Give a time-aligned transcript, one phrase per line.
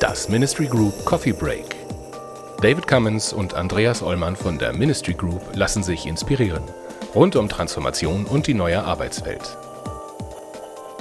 [0.00, 1.76] Das Ministry Group Coffee Break.
[2.62, 6.62] David Cummins und Andreas Ollmann von der Ministry Group lassen sich inspirieren.
[7.14, 9.56] Rund um Transformation und die neue Arbeitswelt.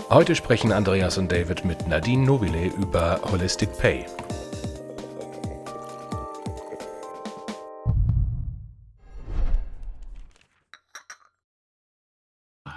[0.10, 4.06] Heute sprechen Andreas und David mit Nadine Nobile über Holistic Pay.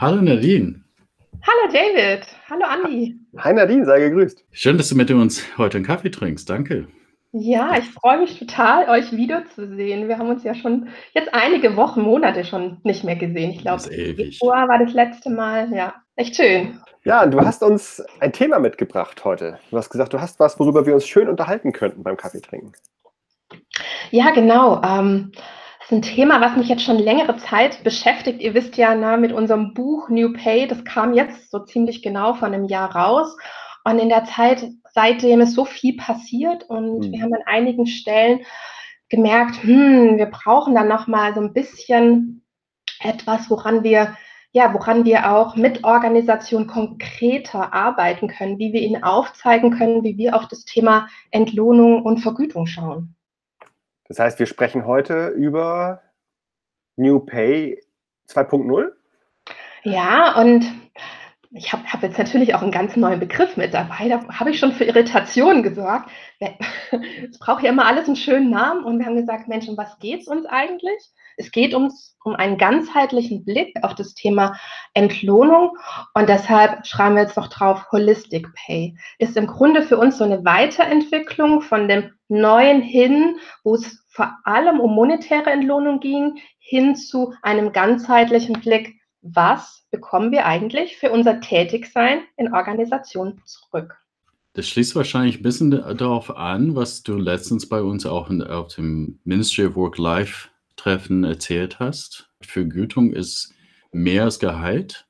[0.01, 0.85] Hallo Nadine.
[1.43, 2.25] Hallo David.
[2.49, 3.17] Hallo Andi.
[3.37, 4.45] Hi Nadine, sei gegrüßt.
[4.53, 6.49] Schön, dass du mit uns heute einen Kaffee trinkst.
[6.49, 6.87] Danke.
[7.33, 10.07] Ja, ich freue mich total, euch wiederzusehen.
[10.07, 13.51] Wir haben uns ja schon jetzt einige Wochen, Monate schon nicht mehr gesehen.
[13.51, 15.69] Ich glaube, Februar war das letzte Mal.
[15.75, 16.81] Ja, echt schön.
[17.03, 19.59] Ja, du hast uns ein Thema mitgebracht heute.
[19.73, 22.71] Du hast gesagt, du hast was, worüber wir uns schön unterhalten könnten beim Kaffee trinken.
[24.13, 24.81] Ja, genau.
[24.81, 25.33] Ähm,
[25.89, 28.43] ist ein Thema, was mich jetzt schon längere Zeit beschäftigt.
[28.43, 32.35] Ihr wisst ja, na, mit unserem Buch New Pay, das kam jetzt so ziemlich genau
[32.35, 33.35] vor einem Jahr raus.
[33.85, 37.13] Und in der Zeit seitdem ist so viel passiert und mhm.
[37.13, 38.41] wir haben an einigen Stellen
[39.09, 42.45] gemerkt, hm, wir brauchen dann noch mal so ein bisschen
[43.01, 44.15] etwas, woran wir
[44.53, 50.19] ja, woran wir auch mit Organisation konkreter arbeiten können, wie wir ihnen aufzeigen können, wie
[50.19, 53.15] wir auf das Thema Entlohnung und Vergütung schauen.
[54.09, 56.03] Das heißt, wir sprechen heute über
[56.97, 57.81] New Pay
[58.29, 58.91] 2.0?
[59.85, 60.65] Ja, und
[61.51, 64.09] ich habe hab jetzt natürlich auch einen ganz neuen Begriff mit dabei.
[64.09, 66.11] Da habe ich schon für Irritationen gesorgt.
[67.31, 68.85] Es braucht ja immer alles einen schönen Namen.
[68.85, 71.11] Und wir haben gesagt, Mensch, um was geht es uns eigentlich?
[71.39, 74.59] Es geht uns um einen ganzheitlichen Blick auf das Thema
[74.93, 75.79] Entlohnung.
[76.15, 78.97] Und deshalb schreiben wir jetzt noch drauf, Holistic Pay.
[79.19, 84.37] Ist im Grunde für uns so eine Weiterentwicklung von dem Neuen hin, wo es vor
[84.45, 91.11] allem um monetäre Entlohnung ging, hin zu einem ganzheitlichen Blick was bekommen wir eigentlich für
[91.11, 93.97] unser Tätigsein in Organisationen zurück?
[94.55, 99.21] Das schließt wahrscheinlich ein bisschen darauf an, was du letztens bei uns auch auf dem
[99.25, 99.77] Ministry of
[100.79, 102.31] Work-Life-Treffen erzählt hast.
[102.41, 103.55] Vergütung ist
[103.93, 105.07] mehr als Gehalt.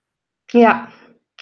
[0.53, 0.89] Ja,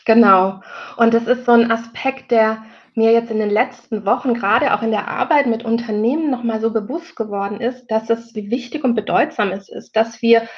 [0.04, 0.60] genau.
[0.97, 4.82] Und das ist so ein Aspekt, der mir jetzt in den letzten Wochen, gerade auch
[4.82, 8.94] in der Arbeit mit Unternehmen, nochmal so bewusst geworden ist, dass es, wie wichtig und
[8.94, 10.48] bedeutsam es ist, dass wir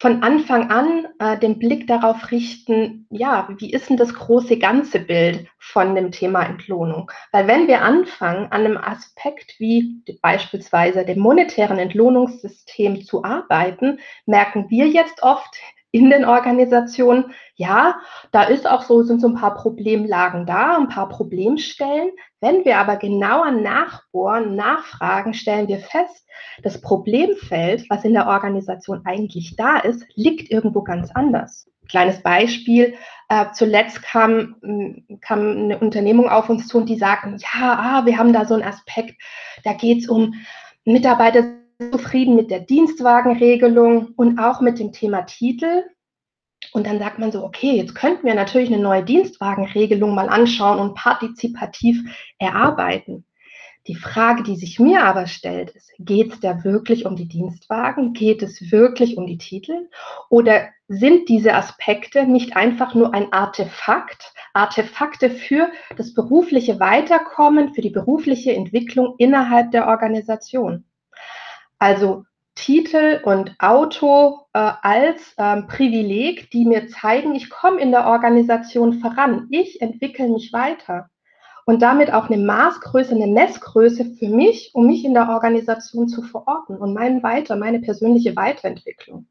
[0.00, 4.98] von Anfang an äh, den Blick darauf richten, ja, wie ist denn das große ganze
[4.98, 7.12] Bild von dem Thema Entlohnung?
[7.32, 14.70] Weil wenn wir anfangen, an einem Aspekt wie beispielsweise dem monetären Entlohnungssystem zu arbeiten, merken
[14.70, 15.54] wir jetzt oft
[15.92, 18.00] in den Organisationen, ja,
[18.32, 22.10] da ist auch so, sind so ein paar Problemlagen da, ein paar Problemstellen.
[22.40, 26.26] Wenn wir aber genauer nachbohren, nachfragen, stellen wir fest,
[26.62, 31.68] das Problemfeld, was in der Organisation eigentlich da ist, liegt irgendwo ganz anders.
[31.88, 32.94] Kleines Beispiel,
[33.28, 34.56] äh, zuletzt kam,
[35.20, 38.54] kam eine Unternehmung auf uns zu und die sagten, ja, ah, wir haben da so
[38.54, 39.20] einen Aspekt,
[39.64, 40.34] da geht es um
[40.84, 41.60] Mitarbeiter
[41.90, 45.84] zufrieden mit der Dienstwagenregelung und auch mit dem Thema Titel.
[46.72, 50.78] Und dann sagt man so, okay, jetzt könnten wir natürlich eine neue Dienstwagenregelung mal anschauen
[50.78, 51.98] und partizipativ
[52.38, 53.24] erarbeiten.
[53.86, 58.12] Die Frage, die sich mir aber stellt, ist, geht es da wirklich um die Dienstwagen?
[58.12, 59.88] Geht es wirklich um die Titel?
[60.28, 67.80] Oder sind diese Aspekte nicht einfach nur ein Artefakt, Artefakte für das berufliche Weiterkommen, für
[67.80, 70.84] die berufliche Entwicklung innerhalb der Organisation?
[71.80, 72.24] Also
[72.54, 79.00] Titel und Auto äh, als ähm, Privileg, die mir zeigen, ich komme in der Organisation
[79.00, 81.08] voran, ich entwickle mich weiter
[81.64, 86.22] und damit auch eine Maßgröße, eine Messgröße für mich, um mich in der Organisation zu
[86.22, 89.26] verorten und meinen Weiter, meine persönliche Weiterentwicklung.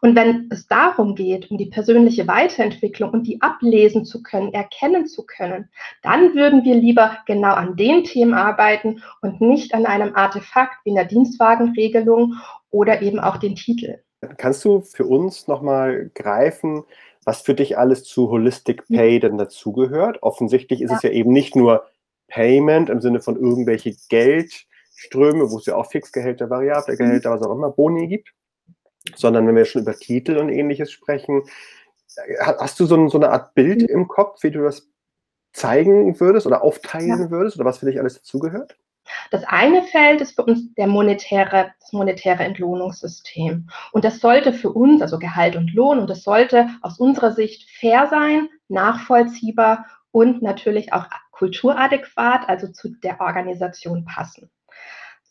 [0.00, 5.06] Und wenn es darum geht, um die persönliche Weiterentwicklung und die ablesen zu können, erkennen
[5.06, 5.68] zu können,
[6.02, 10.90] dann würden wir lieber genau an den Themen arbeiten und nicht an einem Artefakt wie
[10.90, 12.34] einer Dienstwagenregelung
[12.70, 13.98] oder eben auch den Titel.
[14.36, 16.84] Kannst du für uns nochmal greifen,
[17.24, 20.22] was für dich alles zu Holistic Pay denn dazugehört?
[20.22, 20.96] Offensichtlich ist ja.
[20.96, 21.84] es ja eben nicht nur
[22.28, 27.52] Payment im Sinne von irgendwelche Geldströme, wo es ja auch Fixgehälter, variable Gehälter, was auch
[27.52, 28.32] immer, Boni gibt,
[29.14, 31.42] sondern wenn wir schon über Titel und ähnliches sprechen,
[32.40, 33.88] hast du so, so eine Art Bild mhm.
[33.88, 34.88] im Kopf, wie du das
[35.52, 37.30] zeigen würdest oder aufteilen ja.
[37.30, 38.76] würdest oder was für dich alles dazugehört?
[39.30, 43.68] Das eine Feld ist für uns der monetäre, das monetäre Entlohnungssystem.
[43.92, 47.68] Und das sollte für uns, also Gehalt und Lohn, und das sollte aus unserer Sicht
[47.78, 54.50] fair sein, nachvollziehbar und natürlich auch kulturadäquat, also zu der Organisation passen.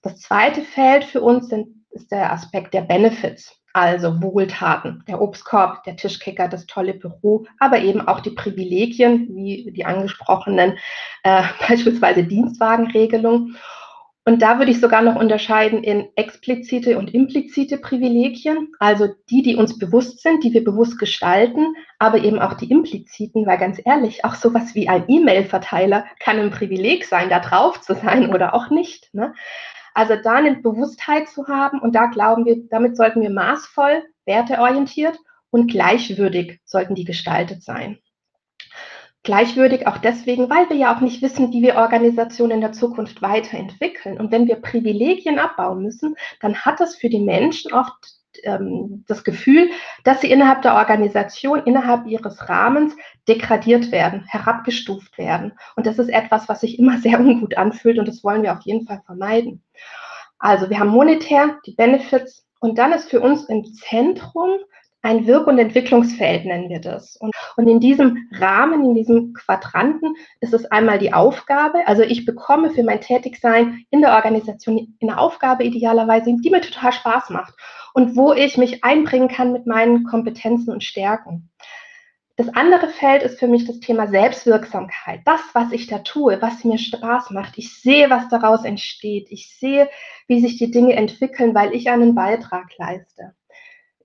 [0.03, 3.62] Das zweite Feld für uns sind, ist der Aspekt der Benefits.
[3.73, 9.71] Also Wohltaten, der Obstkorb, der Tischkicker, das tolle Büro, aber eben auch die Privilegien, wie
[9.71, 10.77] die angesprochenen,
[11.23, 13.55] äh, beispielsweise Dienstwagenregelung.
[14.25, 19.57] Und da würde ich sogar noch unterscheiden in explizite und implizite Privilegien, also die, die
[19.57, 24.23] uns bewusst sind, die wir bewusst gestalten, aber eben auch die impliziten, weil ganz ehrlich,
[24.23, 28.69] auch sowas wie ein E-Mail-Verteiler kann ein Privileg sein, da drauf zu sein oder auch
[28.69, 29.13] nicht.
[29.13, 29.33] Ne?
[29.93, 35.17] Also da eine Bewusstheit zu haben und da glauben wir, damit sollten wir maßvoll, werteorientiert
[35.51, 37.99] und gleichwürdig sollten die gestaltet sein.
[39.21, 43.21] Gleichwürdig auch deswegen, weil wir ja auch nicht wissen, wie wir Organisationen in der Zukunft
[43.21, 44.19] weiterentwickeln.
[44.19, 47.95] Und wenn wir Privilegien abbauen müssen, dann hat das für die Menschen oft
[48.43, 49.69] ähm, das Gefühl,
[50.03, 52.95] dass sie innerhalb der Organisation, innerhalb ihres Rahmens
[53.27, 55.53] degradiert werden, herabgestuft werden.
[55.75, 58.61] Und das ist etwas, was sich immer sehr ungut anfühlt und das wollen wir auf
[58.63, 59.63] jeden Fall vermeiden.
[60.39, 64.59] Also wir haben monetär die Benefits und dann ist für uns im Zentrum
[65.03, 67.17] ein Wirk- und Entwicklungsfeld nennen wir das.
[67.17, 71.85] Und, und in diesem Rahmen, in diesem Quadranten ist es einmal die Aufgabe.
[71.87, 76.93] Also ich bekomme für mein Tätigsein in der Organisation eine Aufgabe idealerweise, die mir total
[76.93, 77.53] Spaß macht
[77.93, 81.49] und wo ich mich einbringen kann mit meinen Kompetenzen und Stärken.
[82.35, 85.21] Das andere Feld ist für mich das Thema Selbstwirksamkeit.
[85.25, 87.59] Das, was ich da tue, was mir Spaß macht.
[87.59, 89.27] Ich sehe, was daraus entsteht.
[89.29, 89.87] Ich sehe,
[90.27, 93.35] wie sich die Dinge entwickeln, weil ich einen Beitrag leiste.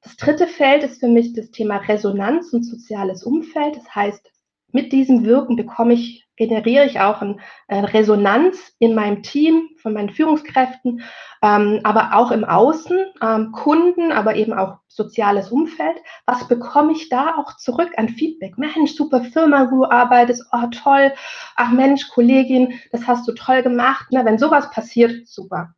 [0.03, 3.77] Das dritte Feld ist für mich das Thema Resonanz und soziales Umfeld.
[3.77, 4.31] Das heißt,
[4.73, 10.11] mit diesem Wirken bekomme ich, generiere ich auch eine Resonanz in meinem Team, von meinen
[10.11, 11.03] Führungskräften,
[11.43, 15.97] ähm, aber auch im Außen, ähm, Kunden, aber eben auch soziales Umfeld.
[16.27, 18.57] Was bekomme ich da auch zurück an Feedback?
[18.57, 21.13] Mensch, super Firma, wo du arbeitest, oh toll,
[21.57, 24.07] ach Mensch, Kollegin, das hast du toll gemacht.
[24.11, 25.75] Na, wenn sowas passiert, super.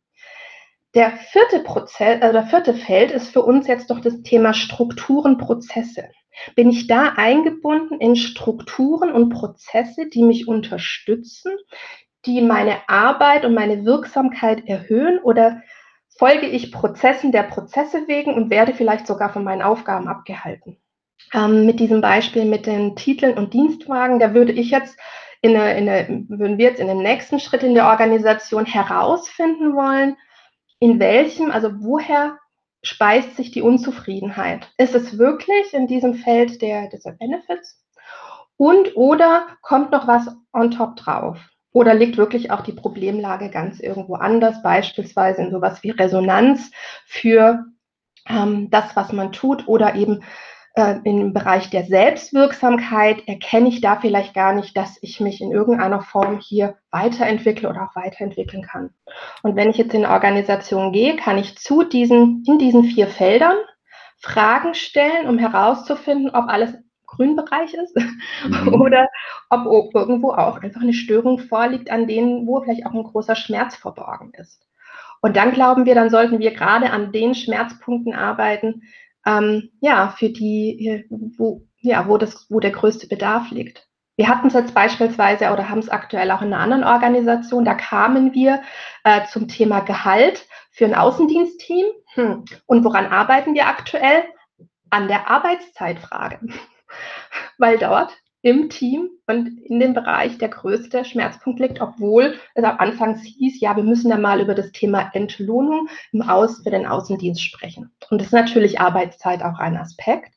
[0.93, 5.37] Der vierte, Prozess, äh, der vierte Feld ist für uns jetzt doch das Thema Strukturen,
[5.37, 6.09] Prozesse.
[6.55, 11.51] Bin ich da eingebunden in Strukturen und Prozesse, die mich unterstützen,
[12.25, 15.61] die meine Arbeit und meine Wirksamkeit erhöhen oder
[16.17, 20.77] folge ich Prozessen der Prozesse wegen und werde vielleicht sogar von meinen Aufgaben abgehalten?
[21.33, 24.97] Ähm, mit diesem Beispiel mit den Titeln und Dienstwagen, da würde ich jetzt
[25.41, 29.73] in der, in der, würden wir jetzt in dem nächsten Schritt in der Organisation herausfinden
[29.73, 30.17] wollen,
[30.81, 32.39] in welchem, also woher
[32.83, 34.73] speist sich die Unzufriedenheit?
[34.77, 37.79] Ist es wirklich in diesem Feld der, der Benefits?
[38.57, 41.37] Und oder kommt noch was on top drauf?
[41.71, 46.71] Oder liegt wirklich auch die Problemlage ganz irgendwo anders, beispielsweise in sowas wie Resonanz
[47.05, 47.63] für
[48.27, 50.23] ähm, das, was man tut oder eben
[50.75, 55.51] äh, im Bereich der Selbstwirksamkeit erkenne ich da vielleicht gar nicht, dass ich mich in
[55.51, 58.91] irgendeiner Form hier weiterentwickle oder auch weiterentwickeln kann.
[59.43, 63.07] Und wenn ich jetzt in eine Organisation gehe, kann ich zu diesen, in diesen vier
[63.07, 63.57] Feldern
[64.19, 66.73] Fragen stellen, um herauszufinden, ob alles
[67.05, 67.97] Grünbereich ist
[68.45, 68.73] mhm.
[68.81, 69.09] oder
[69.49, 73.75] ob irgendwo auch einfach eine Störung vorliegt, an denen, wo vielleicht auch ein großer Schmerz
[73.75, 74.65] verborgen ist.
[75.21, 78.83] Und dann glauben wir, dann sollten wir gerade an den Schmerzpunkten arbeiten,
[79.25, 81.05] ähm, ja, für die,
[81.37, 83.87] wo, ja, wo, das, wo der größte Bedarf liegt.
[84.17, 87.73] Wir hatten es jetzt beispielsweise oder haben es aktuell auch in einer anderen Organisation, da
[87.73, 88.61] kamen wir
[89.03, 91.85] äh, zum Thema Gehalt für ein Außendienstteam.
[92.13, 92.45] Hm.
[92.65, 94.23] Und woran arbeiten wir aktuell?
[94.89, 96.39] An der Arbeitszeitfrage.
[97.57, 98.11] Weil dort
[98.43, 103.61] im Team und in dem Bereich der größte Schmerzpunkt liegt, obwohl es am Anfang hieß,
[103.61, 107.91] ja, wir müssen da mal über das Thema Entlohnung im Aus für den Außendienst sprechen.
[108.09, 110.33] Und das ist natürlich Arbeitszeit auch ein Aspekt.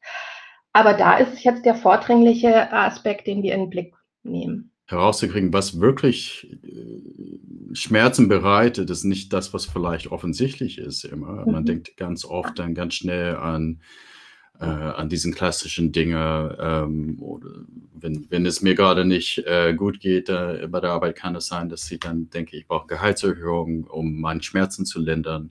[0.72, 4.72] Aber da ist es jetzt der vordringliche Aspekt, den wir in den Blick nehmen.
[4.86, 11.46] Herauszukriegen, was wirklich äh, Schmerzen bereitet, ist nicht das, was vielleicht offensichtlich ist immer.
[11.46, 11.66] Man mhm.
[11.66, 13.80] denkt ganz oft dann ganz schnell an
[14.60, 16.56] äh, an diesen klassischen Dinge.
[16.60, 17.50] Ähm, oder
[17.94, 21.46] wenn, wenn es mir gerade nicht äh, gut geht äh, bei der Arbeit, kann es
[21.46, 25.50] sein, dass ich dann denke, ich brauche Gehaltserhöhung, um meine Schmerzen zu lindern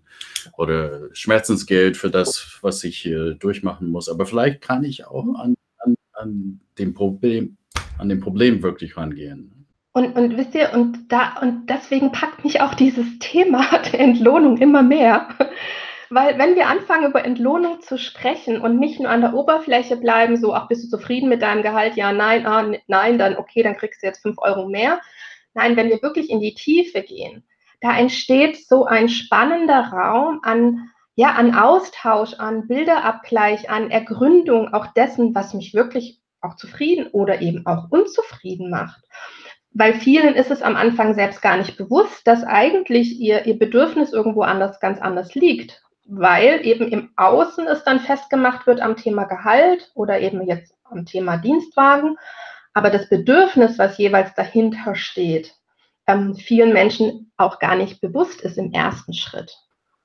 [0.57, 4.09] oder Schmerzensgeld für das, was ich hier durchmachen muss.
[4.09, 7.57] Aber vielleicht kann ich auch an, an, an dem Problem,
[7.97, 9.53] an dem Problem wirklich rangehen.
[9.95, 14.57] Und, und wisst ihr, und da, und deswegen packt mich auch dieses Thema der Entlohnung
[14.57, 15.27] immer mehr.
[16.13, 20.37] Weil wenn wir anfangen, über Entlohnung zu sprechen und nicht nur an der Oberfläche bleiben,
[20.37, 21.95] so, ach, bist du zufrieden mit deinem Gehalt?
[21.95, 25.01] Ja, nein, ah, nein, dann okay, dann kriegst du jetzt fünf Euro mehr.
[25.55, 27.43] Nein, wenn wir wirklich in die Tiefe gehen,
[27.81, 34.93] da entsteht so ein spannender Raum an, ja, an Austausch, an Bilderabgleich, an Ergründung auch
[34.93, 39.01] dessen, was mich wirklich auch zufrieden oder eben auch unzufrieden macht.
[39.71, 44.13] Weil vielen ist es am Anfang selbst gar nicht bewusst, dass eigentlich ihr, ihr Bedürfnis
[44.13, 49.25] irgendwo anders, ganz anders liegt weil eben im Außen es dann festgemacht wird am Thema
[49.25, 52.17] Gehalt oder eben jetzt am Thema Dienstwagen.
[52.73, 55.53] Aber das Bedürfnis, was jeweils dahinter steht,
[56.07, 59.57] ähm, vielen Menschen auch gar nicht bewusst ist im ersten Schritt.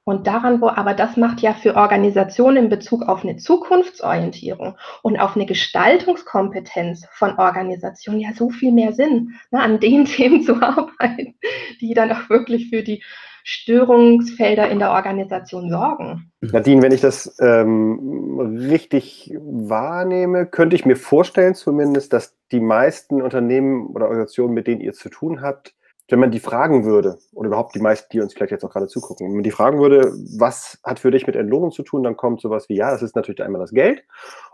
[0.05, 5.21] Und daran, wo, aber das macht ja für Organisationen in Bezug auf eine Zukunftsorientierung und
[5.21, 10.63] auf eine Gestaltungskompetenz von Organisationen ja so viel mehr Sinn, ne, an den Themen zu
[10.63, 11.35] arbeiten,
[11.83, 13.03] die dann auch wirklich für die
[13.51, 16.31] Störungsfelder in der Organisation sorgen.
[16.43, 18.39] Nadine, wenn ich das ähm,
[18.69, 24.83] richtig wahrnehme, könnte ich mir vorstellen zumindest, dass die meisten Unternehmen oder Organisationen, mit denen
[24.83, 25.75] ihr zu tun habt,
[26.11, 28.87] wenn man die fragen würde, oder überhaupt die meisten, die uns vielleicht jetzt auch gerade
[28.87, 32.19] zugucken, wenn man die fragen würde, was hat für dich mit Entlohnung zu tun, dann
[32.19, 34.05] kommt sowas wie, ja, das ist natürlich einmal das Geld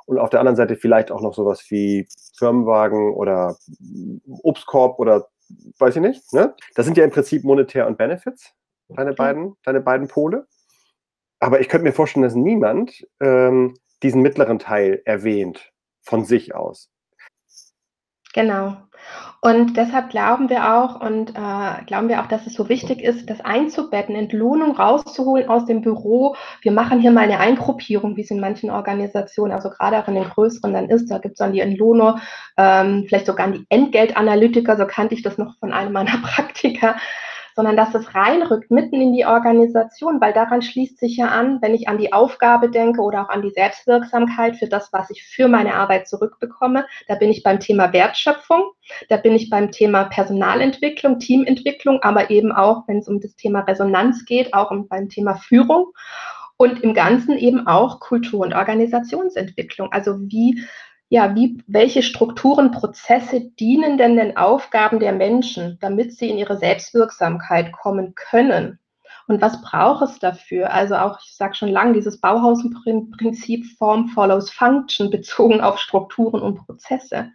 [0.06, 2.06] und auf der anderen Seite vielleicht auch noch sowas wie
[2.38, 3.56] Firmenwagen oder
[4.44, 5.26] Obstkorb oder
[5.80, 6.32] weiß ich nicht.
[6.32, 6.54] Ne?
[6.76, 8.54] Das sind ja im Prinzip Monetär und Benefits,
[8.88, 10.46] deine beiden, deine beiden Pole.
[11.40, 15.72] Aber ich könnte mir vorstellen, dass niemand ähm, diesen mittleren Teil erwähnt
[16.02, 16.90] von sich aus.
[18.34, 18.76] Genau.
[19.40, 23.28] Und deshalb glauben wir auch und äh, glauben wir auch, dass es so wichtig ist,
[23.28, 26.34] das einzubetten, Entlohnung rauszuholen aus dem Büro.
[26.62, 30.14] Wir machen hier mal eine Eingruppierung, wie es in manchen Organisationen, also gerade auch in
[30.14, 31.10] den größeren dann ist.
[31.10, 32.22] Da gibt es dann die Entlohner,
[32.56, 36.96] ähm, vielleicht sogar die Entgeltanalytiker, so kannte ich das noch von einem meiner Praktika
[37.54, 41.75] sondern dass es reinrückt mitten in die Organisation, weil daran schließt sich ja an, wenn
[41.75, 45.49] ich an die Aufgabe denke oder auch an die Selbstwirksamkeit für das, was ich für
[45.49, 46.87] meine Arbeit zurückbekomme.
[47.06, 48.64] Da bin ich beim Thema Wertschöpfung,
[49.08, 53.61] da bin ich beim Thema Personalentwicklung, Teamentwicklung, aber eben auch, wenn es um das Thema
[53.61, 55.92] Resonanz geht, auch beim Thema Führung
[56.56, 59.92] und im Ganzen eben auch Kultur- und Organisationsentwicklung.
[59.92, 60.62] Also wie
[61.08, 66.56] ja, wie, welche Strukturen, Prozesse dienen denn den Aufgaben der Menschen, damit sie in ihre
[66.56, 68.78] Selbstwirksamkeit kommen können?
[69.26, 70.73] Und was braucht es dafür?
[70.73, 76.66] Also auch, ich sage schon lange, dieses Bauhausprinzip Form follows Function bezogen auf Strukturen und
[76.66, 77.32] Prozesse.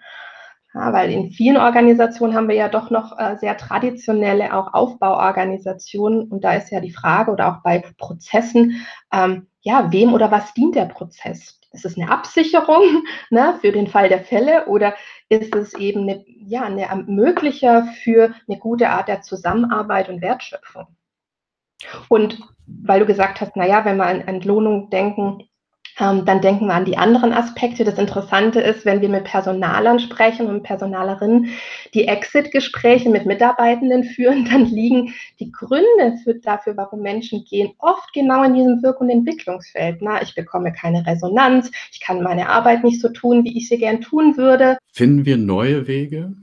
[0.73, 6.27] Ja, weil in vielen Organisationen haben wir ja doch noch äh, sehr traditionelle auch Aufbauorganisationen.
[6.27, 10.53] Und da ist ja die Frage oder auch bei Prozessen, ähm, ja, wem oder was
[10.53, 11.58] dient der Prozess?
[11.71, 14.95] Ist es eine Absicherung ne, für den Fall der Fälle oder
[15.29, 20.87] ist es eben eine, ja, eine Ermöglicher für eine gute Art der Zusammenarbeit und Wertschöpfung?
[22.09, 25.49] Und weil du gesagt hast, naja, wenn wir an Entlohnung denken,
[25.99, 27.83] ähm, dann denken wir an die anderen Aspekte.
[27.83, 31.49] Das Interessante ist, wenn wir mit Personalern sprechen und Personalerinnen
[31.93, 38.13] die Exit-Gespräche mit Mitarbeitenden führen, dann liegen die Gründe für, dafür, warum Menschen gehen, oft
[38.13, 40.01] genau in diesem Wirk- und Entwicklungsfeld.
[40.01, 43.77] Na, ich bekomme keine Resonanz, ich kann meine Arbeit nicht so tun, wie ich sie
[43.77, 44.77] gern tun würde.
[44.91, 46.33] Finden wir neue Wege?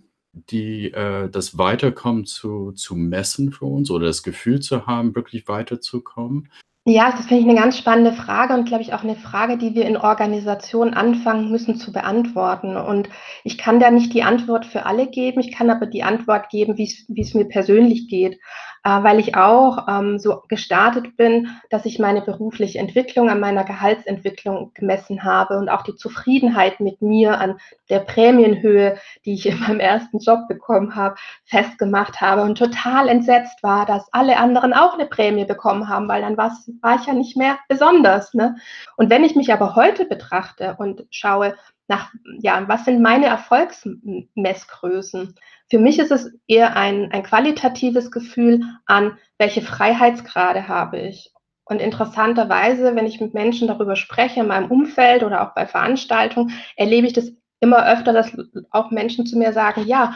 [0.50, 5.48] die äh, das Weiterkommen zu, zu messen für uns oder das Gefühl zu haben, wirklich
[5.48, 6.50] weiterzukommen?
[6.88, 9.74] Ja, das finde ich eine ganz spannende Frage und glaube ich auch eine Frage, die
[9.74, 12.76] wir in Organisationen anfangen müssen zu beantworten.
[12.76, 13.08] Und
[13.42, 16.78] ich kann da nicht die Antwort für alle geben, ich kann aber die Antwort geben,
[16.78, 18.38] wie es mir persönlich geht
[18.86, 24.72] weil ich auch ähm, so gestartet bin, dass ich meine berufliche Entwicklung an meiner Gehaltsentwicklung
[24.74, 29.80] gemessen habe und auch die Zufriedenheit mit mir an der Prämienhöhe, die ich in meinem
[29.80, 35.06] ersten Job bekommen habe, festgemacht habe und total entsetzt war, dass alle anderen auch eine
[35.06, 36.52] Prämie bekommen haben, weil dann war
[37.00, 38.34] ich ja nicht mehr besonders.
[38.34, 38.56] Ne?
[38.96, 41.56] Und wenn ich mich aber heute betrachte und schaue,
[41.88, 45.34] nach, ja, was sind meine Erfolgsmessgrößen?
[45.70, 51.32] Für mich ist es eher ein, ein qualitatives Gefühl an, welche Freiheitsgrade habe ich.
[51.64, 56.52] Und interessanterweise, wenn ich mit Menschen darüber spreche, in meinem Umfeld oder auch bei Veranstaltungen,
[56.76, 58.30] erlebe ich das immer öfter, dass
[58.70, 60.14] auch Menschen zu mir sagen, ja,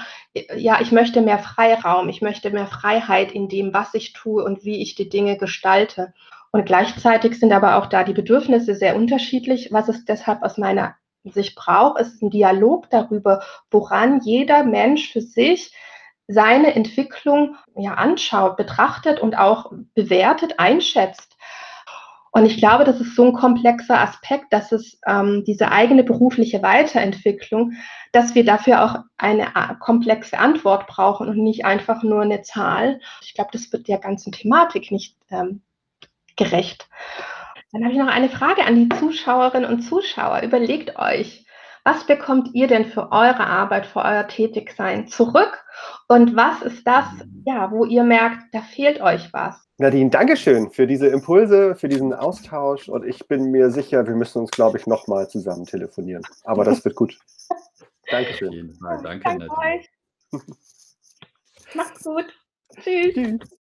[0.56, 4.64] ja, ich möchte mehr Freiraum, ich möchte mehr Freiheit in dem, was ich tue und
[4.64, 6.12] wie ich die Dinge gestalte.
[6.52, 10.96] Und gleichzeitig sind aber auch da die Bedürfnisse sehr unterschiedlich, was es deshalb aus meiner
[11.24, 15.74] sich braucht, ist ein Dialog darüber, woran jeder Mensch für sich
[16.28, 21.36] seine Entwicklung ja, anschaut, betrachtet und auch bewertet, einschätzt.
[22.32, 26.62] Und ich glaube, das ist so ein komplexer Aspekt, dass es ähm, diese eigene berufliche
[26.62, 27.72] Weiterentwicklung,
[28.12, 33.00] dass wir dafür auch eine äh, komplexe Antwort brauchen und nicht einfach nur eine Zahl.
[33.22, 35.62] Ich glaube, das wird der ganzen Thematik nicht ähm,
[36.36, 36.88] gerecht.
[37.72, 40.42] Dann habe ich noch eine Frage an die Zuschauerinnen und Zuschauer.
[40.42, 41.46] Überlegt euch,
[41.84, 45.64] was bekommt ihr denn für eure Arbeit, für euer Tätigsein zurück?
[46.08, 47.06] Und was ist das,
[47.46, 49.56] ja, wo ihr merkt, da fehlt euch was?
[49.78, 52.88] Nadine, Dankeschön für diese Impulse, für diesen Austausch.
[52.88, 56.22] Und ich bin mir sicher, wir müssen uns, glaube ich, nochmal zusammen telefonieren.
[56.44, 57.18] Aber das wird gut.
[58.10, 58.48] Dankeschön.
[58.48, 59.00] Auf jeden Fall.
[59.02, 59.78] Danke, Danke Nadine.
[59.78, 59.90] Euch.
[61.74, 62.26] Macht's gut.
[62.82, 63.14] Tschüss.
[63.14, 63.59] Tschüss.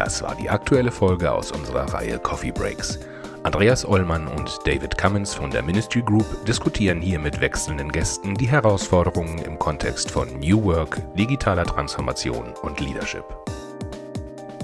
[0.00, 2.98] Das war die aktuelle Folge aus unserer Reihe Coffee Breaks.
[3.42, 8.48] Andreas Ollmann und David Cummins von der Ministry Group diskutieren hier mit wechselnden Gästen die
[8.48, 13.24] Herausforderungen im Kontext von New Work, digitaler Transformation und Leadership.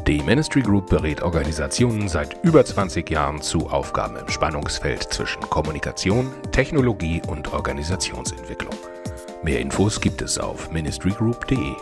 [0.07, 6.33] Die Ministry Group berät Organisationen seit über 20 Jahren zu Aufgaben im Spannungsfeld zwischen Kommunikation,
[6.51, 8.75] Technologie und Organisationsentwicklung.
[9.43, 11.75] Mehr Infos gibt es auf ministrygroup.de.